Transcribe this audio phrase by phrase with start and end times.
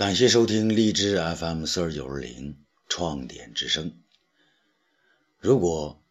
[0.00, 2.56] 感谢收听荔枝 FM 四二九二零
[2.88, 4.00] 创点之声。
[5.38, 6.02] 如果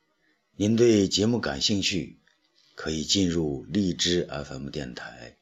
[0.55, 2.19] 您对节目感兴趣，
[2.75, 5.37] 可以进入荔枝 FM 电台，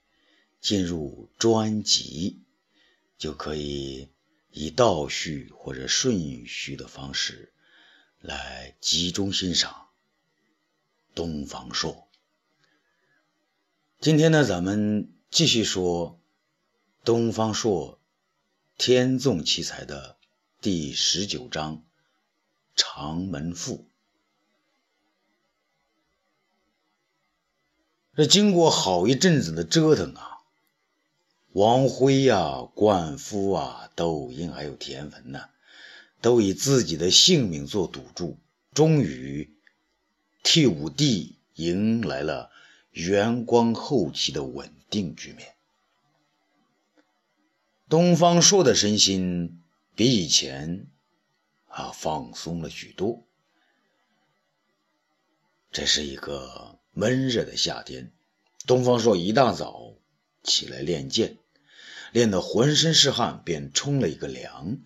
[0.61, 2.39] 进入专辑，
[3.17, 4.07] 就可以
[4.51, 7.51] 以倒叙或者顺序的方式
[8.21, 9.89] 来集中欣赏
[11.13, 12.07] 东方朔。
[13.99, 16.21] 今天呢，咱们继续说
[17.03, 17.95] 东方朔
[18.77, 20.17] 《天纵奇才》的
[20.61, 21.77] 第十九章
[22.75, 23.77] 《长门赋》。
[28.15, 30.37] 这经过好一阵子的折腾啊，
[31.53, 35.49] 王辉呀、灌夫啊、窦婴还有田汾呢，
[36.21, 38.37] 都以自己的性命做赌注，
[38.75, 39.57] 终于
[40.43, 42.51] 替武帝迎来了
[42.91, 45.56] 元光后期的稳定局面。
[47.89, 49.61] 东方朔的身心
[49.95, 50.87] 比以前
[51.67, 53.25] 啊放松了许多。
[55.71, 56.75] 这是一个。
[56.99, 58.11] 闷热的夏天，
[58.65, 59.93] 东方朔一大早
[60.41, 61.37] 起来练剑，
[62.11, 64.79] 练得浑身是汗，便冲了一个凉，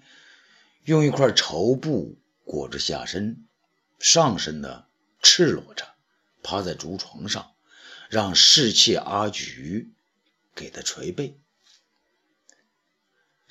[0.83, 3.47] 用一块绸布裹着下身，
[3.97, 4.87] 上身呢
[5.21, 5.85] 赤裸着，
[6.43, 7.53] 趴在竹床上，
[8.09, 9.93] 让侍妾阿菊
[10.53, 11.39] 给他捶背。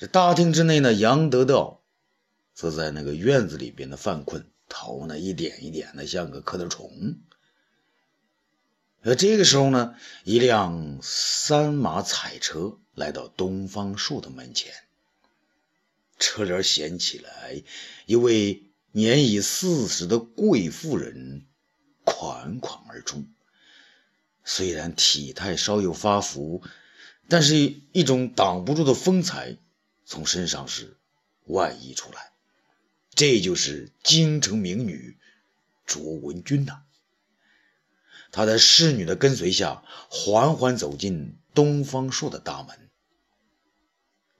[0.01, 1.83] 这大厅之内呢，杨得道
[2.55, 7.19] 则在那个院子里边的犯困，头呢一点一点的像个蝌蚪虫。
[9.03, 9.93] 而这个时候呢，
[10.23, 14.73] 一辆三马彩车来到东方朔的门前。
[16.17, 17.61] 车帘掀起来，
[18.07, 21.45] 一位年已四十的贵妇人
[22.03, 23.25] 款款而出。
[24.43, 26.63] 虽然体态稍有发福，
[27.29, 27.55] 但是
[27.91, 29.57] 一种挡不住的风采
[30.05, 30.97] 从身上是
[31.45, 32.31] 外溢出来。
[33.13, 35.17] 这就是京城名女
[35.85, 36.83] 卓文君呐。
[38.31, 42.89] 他在侍女的跟随下，缓缓走进东方朔的大门。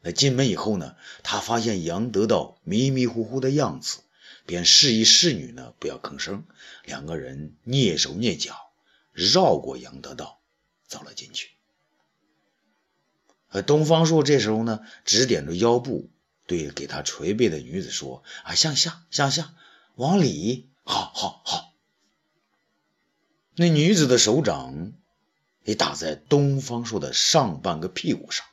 [0.02, 4.00] 那进门以后呢，他发现杨得道迷迷糊糊的样子，
[4.46, 6.46] 便示意侍女呢不要吭声。
[6.86, 8.72] 两个人蹑手蹑脚，
[9.12, 10.42] 绕过杨得道，
[10.88, 11.52] 走了进去。
[13.52, 16.10] 而东方朔这时候呢，指点着腰部，
[16.48, 19.54] 对给他捶背的女子说：“啊，向下，向下，
[19.96, 21.74] 往里，好好好。”
[23.56, 24.94] 那女子的手掌
[25.64, 28.46] 也打在东方朔的上半个屁股上，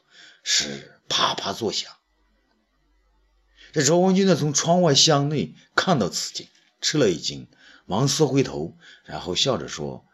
[0.42, 1.92] 是啪啪作响。
[3.72, 6.48] 这周文君呢，从窗外向内看到此景，
[6.80, 7.46] 吃了一惊，
[7.86, 10.04] 忙缩回头，然后笑着说：“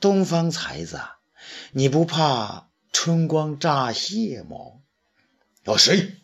[0.00, 1.18] 东方才子啊，
[1.70, 4.56] 你不怕春光乍泄吗？”
[5.64, 6.16] 哦，谁？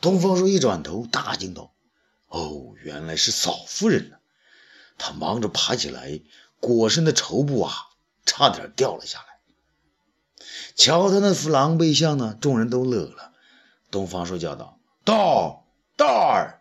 [0.00, 1.72] 东方朔一转头，大惊道
[2.28, 4.16] ：“哦，原来是嫂夫人呢。”
[4.98, 6.20] 他忙着爬起来，
[6.60, 7.72] 裹身的绸布啊，
[8.24, 9.26] 差点掉了下来。
[10.74, 13.32] 瞧他那副狼狈相呢，众人都乐了。
[13.90, 15.66] 东方朔叫道：“道
[15.96, 16.60] 道儿。”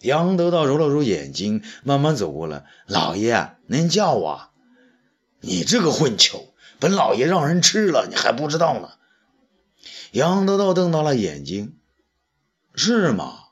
[0.00, 4.50] 杨得道揉了揉眼睛，慢慢走过来：“老爷，您叫我？
[5.40, 6.47] 你这个混球，
[6.78, 8.90] 本老爷让人吃了，你还不知道呢。”
[10.12, 11.76] 杨得道瞪大了眼睛
[12.74, 13.44] ：“是吗？”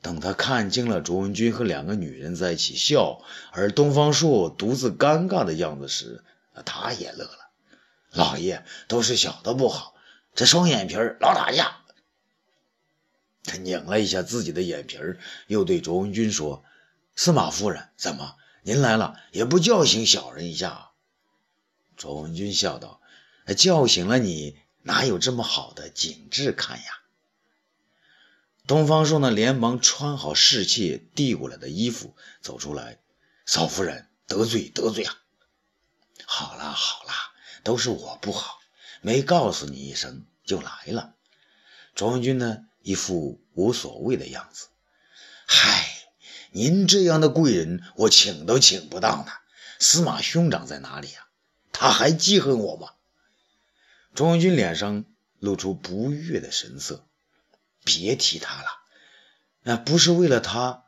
[0.00, 3.22] 等他看清了卓文君和两个女人在一起笑，
[3.52, 6.22] 而东方朔独自尴尬的样子时，
[6.64, 7.38] 他也乐了。
[8.12, 9.94] 老爷都是小的不好，
[10.34, 11.78] 这双眼皮老打架。
[13.44, 14.98] 他拧了一下自己的眼皮
[15.48, 16.64] 又对卓文君说
[17.16, 20.90] ：“司马夫人，怎么您来了也不叫醒小人一下？”
[21.96, 23.00] 卓文君笑道
[23.56, 27.00] ：“叫醒了你，哪有这么好的景致看呀？”
[28.66, 32.98] 东方朔呢，连忙穿好侍妾递过来的衣服，走出来。
[33.44, 35.18] 嫂夫人得罪得罪啊！
[36.24, 37.14] 好啦好啦，
[37.62, 38.58] 都是我不好，
[39.02, 41.14] 没告诉你一声就来了。
[41.94, 44.68] 卓文君呢，一副无所谓的样子。
[45.46, 45.86] 嗨，
[46.52, 49.32] 您这样的贵人，我请都请不到呢。
[49.78, 51.26] 司马兄长在哪里呀？
[51.74, 52.92] 他还记恨我吗？
[54.14, 55.04] 卓文君脸上
[55.40, 57.04] 露出不悦的神色。
[57.84, 58.68] 别提他了，
[59.62, 60.84] 那不是为了他，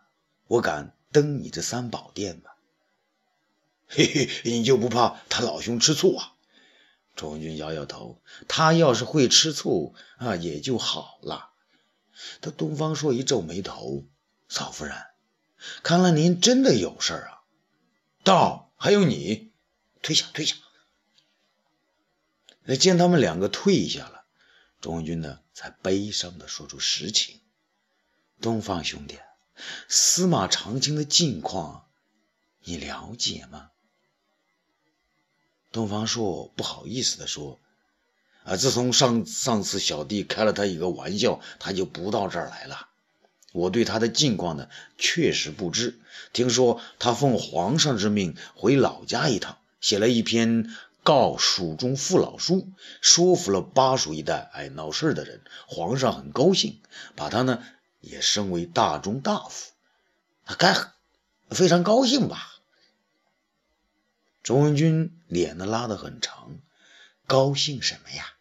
[0.47, 2.53] 我敢登你这三宝殿吗？
[3.87, 6.33] 嘿嘿，你就不怕他老兄吃醋啊？
[7.15, 11.51] 卓文君摇摇头，他要是会吃醋啊，也就好了。
[12.41, 14.07] 他东方朔一皱眉头，
[14.49, 14.97] 嫂夫人，
[15.83, 17.43] 看来您真的有事啊？
[18.25, 19.53] 道还有你，
[20.01, 20.57] 退下，退下。
[22.67, 24.25] 那见他们两个退下了。
[24.81, 27.41] 钟文君呢才悲伤地说出实情
[28.43, 29.19] ：“东方兄弟，
[29.89, 31.87] 司马长青的近况
[32.63, 33.71] 你了解吗？”
[35.73, 37.59] 东方朔不好意思地说
[38.45, 42.89] ：“啊，自从上上次小弟开了他一个玩笑，他就不到这儿来了。
[43.53, 45.99] 我对他的近况呢，确实不知。
[46.33, 50.71] 听说他奉皇上之命回老家一趟，写了一篇
[51.07, 55.41] 告蜀中父老书，说服了巴蜀一带爱闹事的人。
[55.69, 56.83] 皇上很高兴，
[57.15, 57.63] 把他呢
[58.01, 59.71] 也升为大中大夫。
[60.45, 60.75] 他该
[61.51, 62.61] 非常高兴吧？”
[64.43, 66.59] 周文君脸呢拉得很长，
[67.29, 68.33] 高兴什么呀？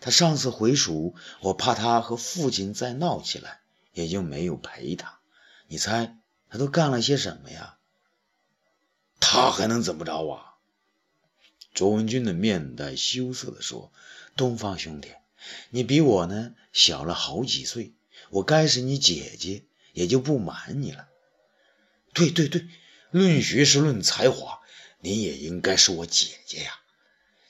[0.00, 3.60] 他上次回蜀，我怕他和父亲再闹起来，
[3.92, 5.18] 也就没有陪他。
[5.66, 6.16] 你猜
[6.48, 7.76] 他都干了些什么呀？
[9.20, 10.55] 他还能怎么着啊？
[11.76, 13.92] 卓文君的面带羞涩地说
[14.34, 15.10] ：“东方兄弟，
[15.68, 17.92] 你比我呢小了好几岁，
[18.30, 19.62] 我该是你姐姐，
[19.92, 21.06] 也就不瞒你了。
[22.14, 22.66] 对对对，
[23.10, 24.60] 论学识，论才华。”
[25.00, 26.72] 你也应该是我姐姐呀，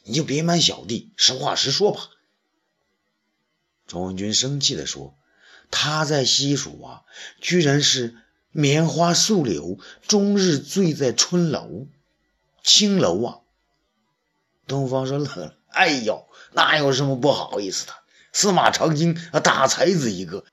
[0.03, 2.11] 你就别瞒小弟，实话实说吧。
[3.87, 5.17] 卓文君生气地说
[5.71, 7.05] ：“他在西蜀啊，
[7.41, 8.17] 居然是
[8.51, 11.87] 棉花素柳，终日醉在春楼、
[12.65, 13.41] 青楼啊。”
[14.67, 17.93] 东方说乐了：“哎呦，哪有什么不好意思的？
[18.33, 20.45] 司马长青啊，大才子一个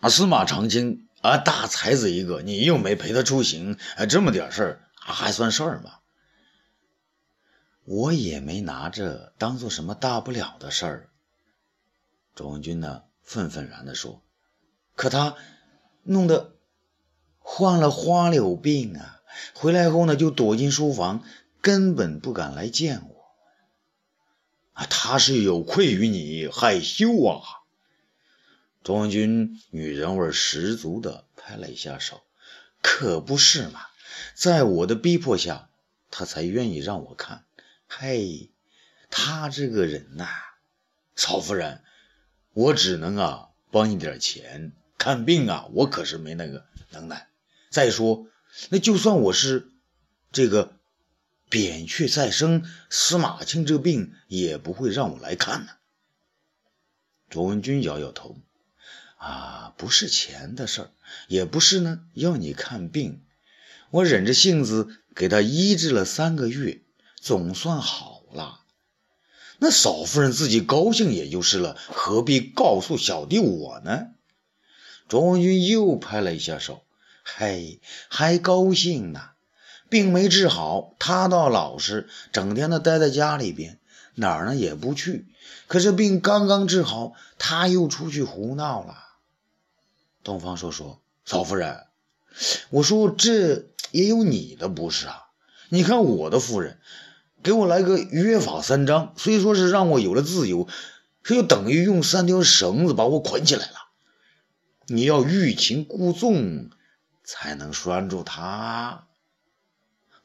[0.00, 5.98] 啊，司马长青啊，大才子一个，你又没陪他出行，啊，这么点事儿。”还算事儿吗？
[7.84, 11.10] 我也没拿这当做什么大不了的事儿。
[12.34, 14.24] 周文君呢，愤愤然地说
[14.96, 15.36] ：“可他
[16.02, 16.56] 弄得
[17.38, 19.20] 患了花柳病啊，
[19.54, 21.22] 回来后呢，就躲进书房，
[21.66, 23.26] 根本不敢来见我。
[24.74, 27.42] 啊，他是有愧于你，害羞啊。”
[28.84, 32.22] 周文君女人味十足的拍了一下手
[32.80, 33.80] ：“可不是嘛。”
[34.32, 35.68] 在我的逼迫下，
[36.12, 37.44] 他才愿意让我看。
[37.88, 38.52] 嘿，
[39.10, 40.28] 他这个人呐，
[41.16, 41.82] 曹夫人，
[42.52, 47.28] 我只能啊帮你点钱看病啊，我可是没那个能耐。
[47.70, 48.28] 再说，
[48.68, 49.72] 那就算我是
[50.30, 50.75] 这个
[51.48, 55.72] 扁鹊再生，司马庆这病也不会让我来看呢。
[57.28, 58.38] 卓文君摇摇头，
[59.16, 60.90] 啊，不是钱的事儿，
[61.28, 63.22] 也不是呢要你看病。
[63.90, 66.82] 我忍着性子给他医治了三个月，
[67.20, 68.64] 总算好了。
[69.58, 74.08] 那嫂夫人自己高兴也就是了，何必告诉小弟我呢？
[75.08, 76.84] 卓文君又拍了一下手，
[77.22, 79.30] 嘿，还高兴呢。
[79.88, 83.78] 病没治好，他倒老实，整天的待在家里边，
[84.14, 85.26] 哪儿呢也不去。
[85.66, 88.96] 可是病刚刚治好，他又出去胡闹了。
[90.22, 91.86] 东方说：“说嫂夫人，
[92.70, 95.28] 我说这。”也有你的不是啊！
[95.68, 96.80] 你看我的夫人，
[97.42, 100.66] 给我来个约法三章，虽说是让我有了自由，
[101.22, 103.76] 可又等于用三条绳子把我捆起来了。
[104.86, 106.68] 你要欲擒故纵，
[107.22, 109.06] 才能拴住他。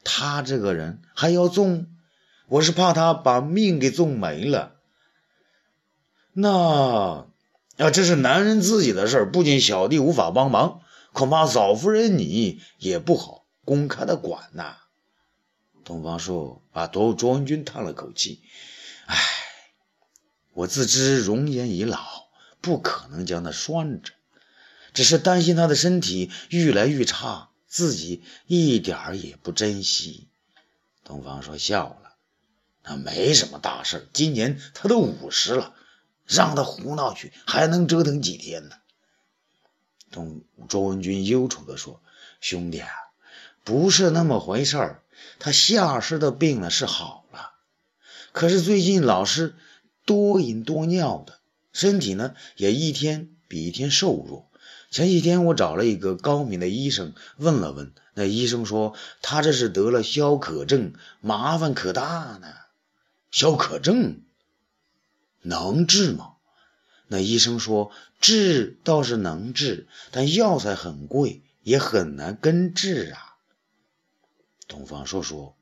[0.04, 1.86] 他这个人还要纵，
[2.48, 4.76] 我是怕他把命给纵没了。
[6.32, 7.26] 那
[7.78, 10.80] 啊，这是男人自己的事儿，不仅小弟无法帮忙，
[11.12, 13.46] 恐怕嫂夫人你也不好。
[13.64, 14.76] 公开的管呐！
[15.84, 18.42] 东方朔啊，卓卓文君叹了口气
[19.06, 19.16] ：“唉，
[20.52, 22.00] 我自知容颜已老，
[22.60, 24.12] 不可能将他拴着，
[24.92, 30.28] 只是担心他的身体愈来愈差，自己一点儿也不珍惜。”
[31.02, 32.14] 东方朔笑了
[32.84, 35.74] ：“那没什么大事，今年他都五十了，
[36.26, 38.76] 让他胡闹去，还能折腾几天呢？”
[40.12, 42.02] 东卓文君忧愁地说
[42.42, 42.90] ：“兄弟啊！”
[43.64, 45.02] 不是那么回事儿，
[45.38, 47.52] 他下身的病呢是好了，
[48.32, 49.54] 可是最近老是
[50.04, 51.38] 多饮多尿的，
[51.72, 54.50] 身体呢也一天比一天瘦弱。
[54.92, 62.48] 前几天我找了一个高明的医生问了问，那医生说他这是得了消渴症，麻烦可大呢。
[63.30, 64.20] 消渴症
[65.40, 66.32] 能治吗？
[67.08, 73.36] 那医生说治倒是能治，但药材很贵，也很难根治啊。
[74.68, 75.56] 东方朔说：“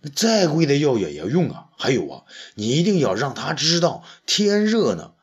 [0.00, 1.70] 那再贵的药也要用啊！
[1.76, 2.22] 还有啊，
[2.54, 5.14] 你一定要让他知道天热呢，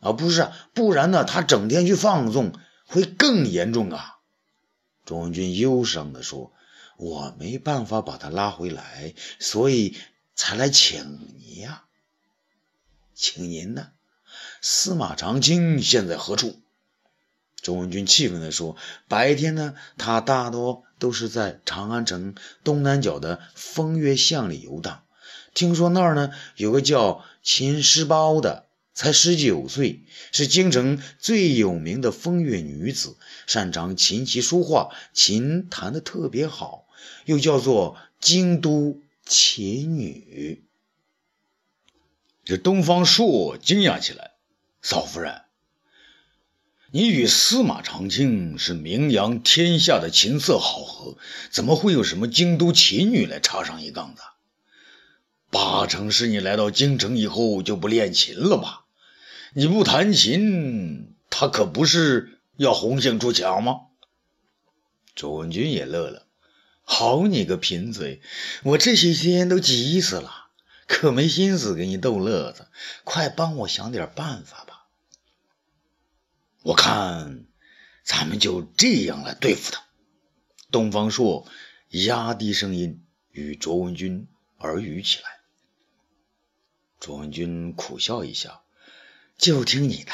[0.00, 2.52] 啊，不是，不然呢，他整天去放纵
[2.86, 4.18] 会更严重啊。”
[5.06, 6.52] 钟文君忧伤地说
[6.96, 9.96] ：“我没办法把他拉回来，所以
[10.34, 11.84] 才来请你呀。”
[13.14, 13.88] 请您呢？
[14.62, 16.60] 司马长青现在何处？”
[17.60, 18.76] 周文君气愤地说
[19.06, 25.02] ：“白天呢，他大多都是在长安城东南角的风月巷里游荡。
[25.52, 28.64] 听说那儿呢有个叫秦师包的，
[29.00, 33.16] 才十九岁，是京城最有名的风月女子，
[33.46, 36.86] 擅长琴棋书画，琴弹得特别好，
[37.24, 40.62] 又叫做京都琴女。”
[42.44, 44.32] 这东方朔惊讶起来
[44.82, 45.44] ：“嫂夫人。”
[46.92, 51.16] 你与司马长卿是名扬天下的琴瑟好合，
[51.50, 54.20] 怎么会有什么京都琴女来插上一杠子？
[55.50, 58.79] 八成是你来到京城以后就不练琴了吧？
[59.52, 63.88] 你不弹琴，他可不是要红杏出墙吗？
[65.16, 66.28] 卓文君也乐了，
[66.82, 68.22] 好你个贫嘴，
[68.62, 70.50] 我这些天都急死了，
[70.86, 72.68] 可没心思给你逗乐子，
[73.02, 74.86] 快帮我想点办法吧。
[76.62, 77.46] 我看，
[78.04, 79.82] 咱们就这样来对付他。
[80.70, 81.48] 东方朔
[81.88, 84.28] 压低声音与卓文君
[84.58, 85.40] 耳语起来。
[87.00, 88.62] 卓文君苦笑一笑
[89.40, 90.12] ：“就听你的，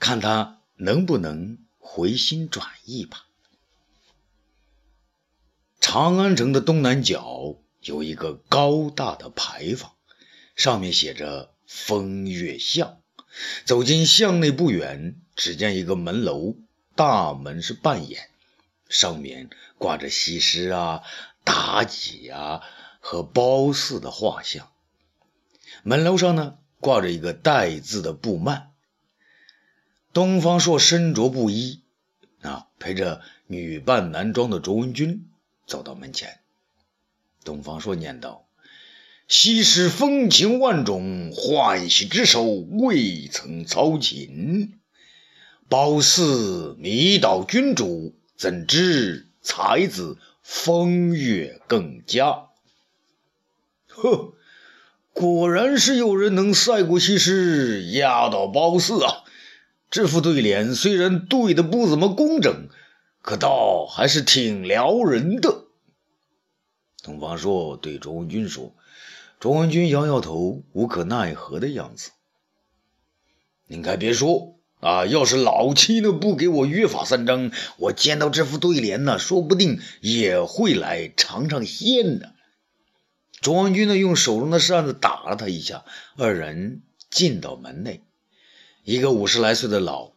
[0.00, 3.26] 看他能不能回心转意吧。”
[5.80, 9.92] 长安城的东南角有一个高大的牌坊，
[10.56, 13.00] 上面写着“风月巷”。
[13.66, 15.20] 走进巷内不远。
[15.36, 16.54] 只见一个门楼，
[16.94, 18.30] 大门是半掩，
[18.88, 21.02] 上面挂着西施啊、
[21.44, 22.62] 妲己啊
[23.00, 24.70] 和褒姒的画像。
[25.82, 28.66] 门楼上呢，挂着一个带字的布幔。
[30.12, 31.80] 东方朔身着布衣，
[32.42, 35.30] 啊，陪着女扮男装的卓文君
[35.66, 36.40] 走到门前。
[37.42, 38.46] 东方朔念道
[39.28, 44.78] ：“西施风情万种，欢喜之手未曾操琴。”
[45.70, 52.50] 褒姒迷倒君主，怎知才子风月更佳？
[53.88, 54.34] 呵，
[55.14, 59.24] 果然是有人能赛过西施，压倒褒姒啊！
[59.90, 62.68] 这副对联虽然对的不怎么工整，
[63.22, 65.64] 可倒还是挺撩人的。
[67.02, 68.74] 东方朔对卓文君说
[69.40, 72.10] ：“卓文君摇摇头，无可奈何的样子。
[73.66, 75.06] 您该别说。”啊！
[75.06, 82.33] 要是老七呢不给我约法三章，我见到这副对联呢，说不定也会来尝尝鲜呢。
[83.44, 85.84] 卓文君呢用手中的扇子打了他一下，
[86.16, 88.02] 二人进到门内，
[88.84, 90.12] 一个五十来岁的老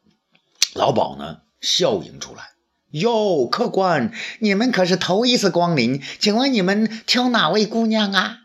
[0.74, 2.52] 老鸨呢笑迎出来
[2.92, 8.44] ：“哟，客官，你们可是头一次光临，请问你们挑哪位姑娘啊？”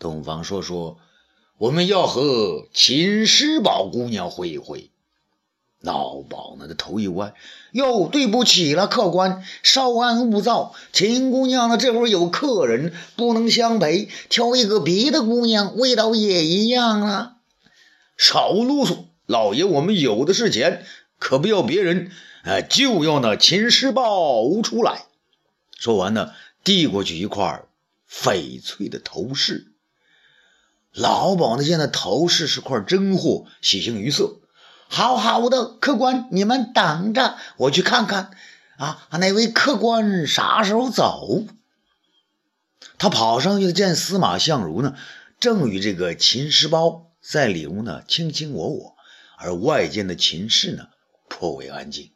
[0.00, 0.96] 东方朔说
[1.58, 4.92] ：“我们要和秦师宝姑娘会一会。”
[5.84, 7.34] 老鸨呢，的头一歪，
[7.72, 10.74] 哟，对不起了，客官，稍安勿躁。
[10.92, 17.32] 秦姑娘呢，这会儿有客人，不能相陪，挑一个别的姑娘，味道也一样啊。
[18.16, 20.86] 少啰嗦，老爷，我们有的是钱，
[21.18, 22.10] 可不要别人，
[22.44, 25.04] 哎，就要那秦师宝出来。
[25.78, 26.32] 说完呢，
[26.64, 27.62] 递过去一块
[28.10, 29.66] 翡翠的头饰。
[30.94, 34.36] 老鸨呢，见那头饰是块真货，喜形于色。
[34.88, 38.30] 好好的，客官，你们等着，我去看看
[38.76, 41.44] 啊，那位客官啥时候走？
[42.98, 44.94] 他跑上去见司马相如呢，
[45.40, 48.96] 正与这个秦师包在里屋呢卿卿我我，
[49.36, 50.88] 而外间的秦氏呢
[51.28, 52.12] 颇为安静。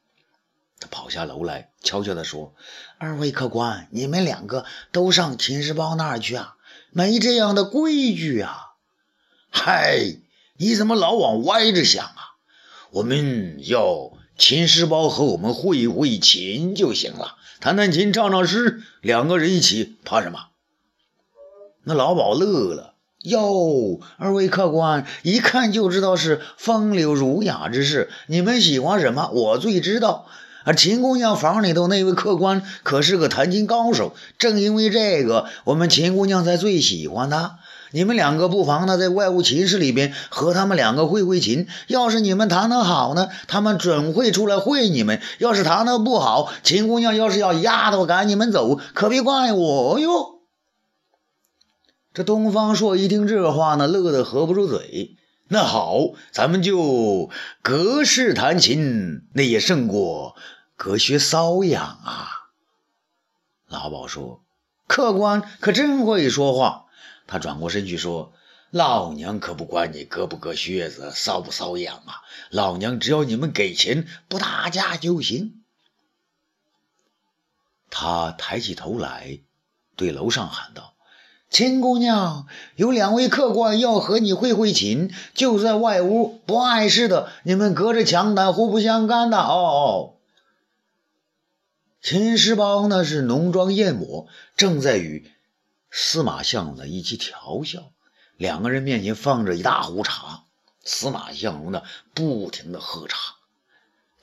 [0.79, 2.55] 他跑下楼来，悄悄地说
[2.99, 6.55] ：“二位客官，你们两个都上秦师包那儿去啊，
[6.91, 8.75] 没这样的规矩啊！”
[9.51, 9.99] 嗨，
[10.57, 12.13] 你怎么老往歪着想？
[12.91, 20.39] 我们要秦师包和我们会一会琴就行了，弹弹琴，唱唱诗，两个人一起，怕什么？
[21.85, 29.31] 那老鸨乐了，哟，二位客官一看就知道是风流儒雅之事，你们喜欢什么？
[29.33, 30.27] 我最知道。
[30.65, 37.59] 而秦姑娘房里头那位客官可是个弹琴高手，正因为这个，我们秦姑娘才最喜欢他。
[37.91, 41.67] 你们两个不妨呢，在外屋琴室里边和他们两个会会琴。
[41.87, 50.41] 要是你们弹得好呢，他们准会出来会你们；要是弹得不好，秦姑娘要是要丫头赶你们走，可别怪我哟。
[52.13, 55.17] 这东方朔一听这话呢，乐得合不住嘴。
[55.49, 55.99] 那好，
[56.31, 57.31] 咱们就
[57.63, 60.37] 隔室弹琴，那也胜过
[60.77, 62.29] 隔靴搔痒啊。
[63.69, 64.43] 老鸨说
[64.87, 66.85] ：“客官可真会说话。”
[67.29, 68.33] 他转过身去说
[68.73, 72.23] ：“老娘可不管你割不割靴子，搔不搔痒啊！
[72.51, 75.63] 老娘只要你们给钱，不打架就行。
[77.91, 79.41] 他抬起头来，
[79.95, 80.95] 对楼上喊道
[81.51, 87.31] ：“秦姑娘，有两位客官要和你会会琴，就在外屋，不碍事的。
[87.45, 90.15] 你们隔着墙谈，互不相干的。”哦哦。
[92.01, 95.31] 秦世宝呢是浓妆艳抹，正在与
[95.91, 97.93] 司马相呢一起调笑。
[98.37, 100.45] 两个人面前放着一大壶茶，
[100.85, 101.83] 司马相如呢
[102.15, 103.35] 不停的喝茶。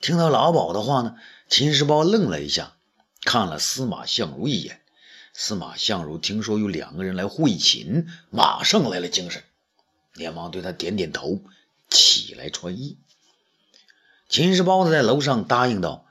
[0.00, 1.16] 听到老鸨的话呢，
[1.48, 2.76] 秦世包愣了一下，
[3.22, 4.80] 看了司马相如一眼。
[5.34, 9.44] 司马相如听说有两个人来会秦，马上来了精神，
[10.14, 11.42] 连忙对他点点头，
[11.90, 12.96] 起来穿衣。
[14.28, 16.06] 秦世宝在楼上答应道：“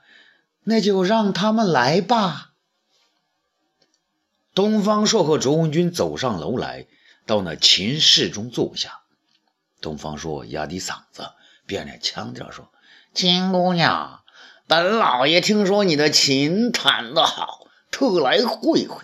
[0.62, 2.52] 那就让他们来吧。”
[4.56, 6.86] 东方朔和卓文君走上楼来。
[7.26, 9.00] 到那琴室中坐下，
[9.82, 11.26] 东方朔压低嗓子，
[11.66, 12.70] 变着腔调说
[13.12, 14.20] ：“秦姑娘，
[14.66, 19.02] 本老爷听说你的琴弹得好，特来会会。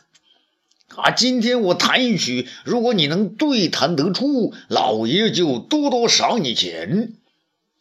[0.97, 7.18] 啊，今天我弹一曲，如果你能对弹得出，老爷就多多赏你钱；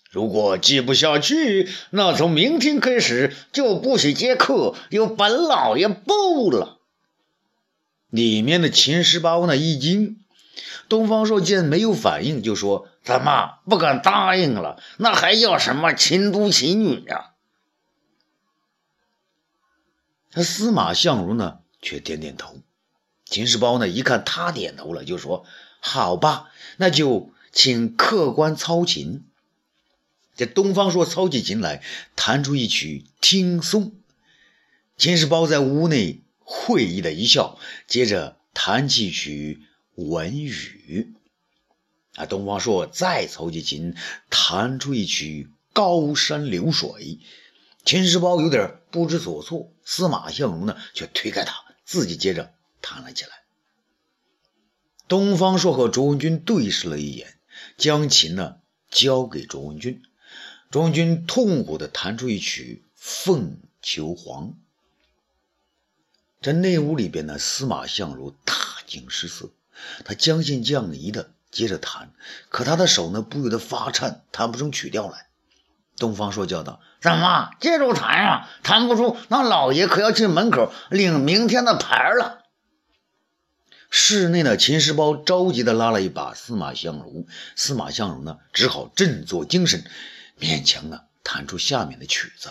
[0.10, 6.80] 如果接不下去，那从明天开始就不许接客，由本老爷包了。”
[8.12, 10.20] 里面的秦十八呢一惊。
[10.88, 14.80] 东方朔见没有反应，就说：“怎么不敢答应了？
[14.98, 17.32] 那还要什么秦都秦女呀？”
[20.32, 22.58] 他司马相如呢，却点点头。
[23.26, 25.46] 秦世包呢，一看他点头了，就说
[25.80, 29.24] ：“好吧，那就请客官操琴。”
[30.36, 31.82] 这东方朔操起琴来，
[32.16, 33.86] 弹出一曲《听松》。
[34.98, 36.22] 秦世包在屋内
[36.54, 39.62] 会意的一笑，接着弹起曲。
[39.96, 41.14] 文语
[42.16, 43.94] 啊，东方朔再操起琴，
[44.30, 46.90] 弹出一曲《高山流水》。
[47.84, 51.54] 秦时宝有点不知所措，司马相如呢却推开他，
[51.86, 53.32] 自己接着弹了起来。
[55.08, 57.38] 东方朔和卓文君对视了一眼，
[57.78, 58.56] 将琴呢
[58.90, 60.02] 交给卓文君。
[60.72, 64.48] 卓文君痛苦地弹出一曲《凤求凰》。
[66.42, 68.56] 在内屋里边呢，司马相如大
[68.88, 69.52] 惊失色。
[70.04, 72.12] 他将信将疑的接着弹，
[72.50, 75.28] 可他的手呢不由得发颤，弹不出曲调来。
[75.98, 78.50] 东方朔叫道：“怎么接着弹啊？
[78.64, 82.44] 弹不出，那老爷可要进门口领明天的牌了。”
[83.92, 89.84] 室内的秦时包着急的拉了一把司马相如，司马相如呢只好振作精神，
[90.40, 92.50] 勉强的弹出下面的曲子。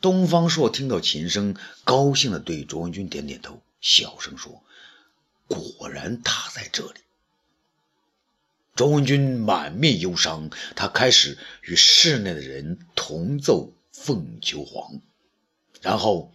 [0.00, 4.62] 东方朔听到琴声，高兴的对卓文君点点头，小声说。
[5.46, 7.00] 果然他在这里。
[8.76, 13.72] 卓文君满面忧伤，他开始与室内的人同奏
[14.04, 14.94] 《凤求凰》，
[15.82, 16.32] 然后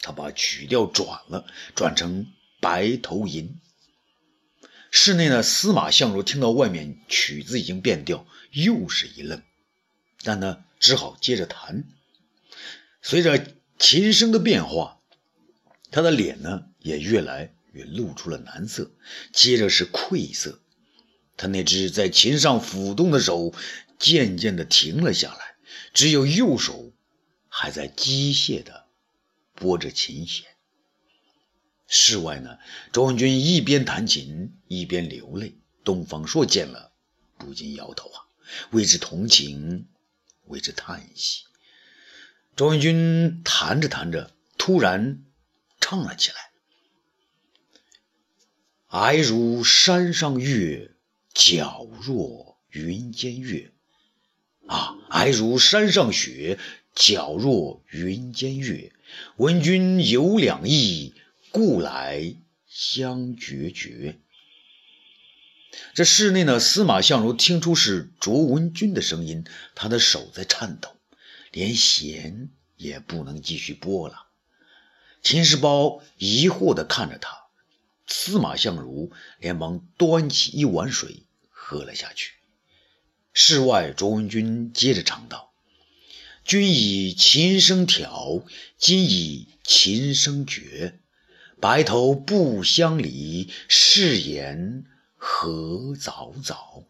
[0.00, 2.24] 他把曲调转了，转成
[2.60, 3.60] 《白头吟》。
[4.90, 9.40] 室内的司马相如听到外面曲子已经变调，又是一愣，
[10.22, 11.84] 但呢，只好接着弹。
[13.02, 13.46] 随着
[13.78, 15.00] 琴声的变化，
[15.90, 17.54] 他的脸呢也越来。
[17.72, 18.90] 越露出了难色，
[19.32, 20.60] 接着是愧色。
[21.38, 23.54] 他那只在琴上抚动的手
[23.98, 25.56] 渐渐地停了下来，
[25.94, 26.92] 只有右手
[27.48, 28.88] 还在机械地
[29.54, 30.44] 拨着琴弦。
[31.88, 32.58] 室外呢，
[32.92, 35.56] 周文君一边弹琴一边流泪。
[35.82, 36.92] 东方朔见了，
[37.38, 38.20] 不禁摇头啊，
[38.72, 39.88] 为之同情，
[40.44, 41.44] 为之叹息。
[42.54, 45.22] 周文君弹着弹着，突然
[45.80, 46.36] 唱了起来。
[48.88, 50.90] 皑如山上月，
[51.34, 53.72] 皎若云间月。
[54.66, 56.58] 啊，皑如山上雪，
[56.94, 58.92] 皎若云间月。
[59.36, 61.14] 闻君有两意，
[61.50, 62.36] 故来
[62.66, 64.18] 相决绝。
[65.94, 70.94] 这室内呢，司马相如听出是卓文君的声音，他的手在颤抖，
[71.52, 74.26] 连弦也不能继续拨了。
[75.22, 77.42] 秦世包疑惑地看着他。
[78.08, 82.32] 司马相如连忙端起一碗水喝了下去。
[83.32, 85.52] 室外，卓文君接着唱道
[86.44, 88.44] ：“君以琴声调，
[88.76, 90.98] 今以琴声绝。
[91.60, 94.84] 白头不相离，誓言
[95.16, 96.84] 何早早。”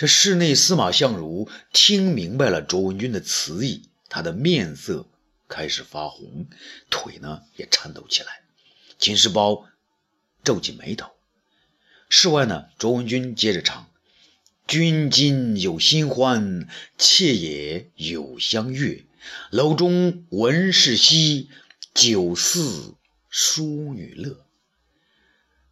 [0.00, 5.06] 这室内，司马相如听明白了卓文君的词意，他的面色
[5.46, 6.46] 开始发红，
[6.88, 8.40] 腿呢也颤抖起来。
[8.98, 9.68] 秦世包
[10.42, 11.10] 皱起眉头，
[12.08, 13.90] 室外呢，卓文君接着唱
[14.66, 19.04] ：“君今有新欢，妾也有相悦。
[19.50, 21.50] 楼中闻事稀，
[21.92, 22.94] 酒肆
[23.28, 24.46] 淑女乐。”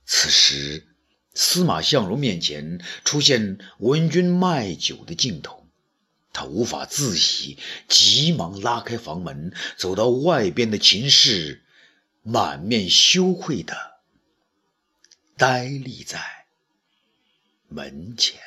[0.05, 0.87] 此时，
[1.41, 5.69] 司马相如面前出现文君卖酒的镜头，
[6.33, 11.63] 他无法自已，急忙拉开房门，走到外边的秦氏，
[12.25, 14.01] 满面羞愧的
[15.37, 16.21] 呆立在
[17.69, 18.41] 门前。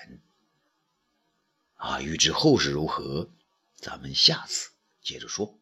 [1.76, 3.30] 啊，欲知后事如何，
[3.78, 5.61] 咱们下次接着说。